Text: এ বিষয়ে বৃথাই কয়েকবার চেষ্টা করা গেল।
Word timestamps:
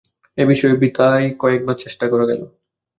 এ 0.37 0.43
বিষয়ে 0.51 0.79
বৃথাই 0.81 1.23
কয়েকবার 1.41 1.75
চেষ্টা 1.83 2.05
করা 2.11 2.25
গেল। 2.29 2.41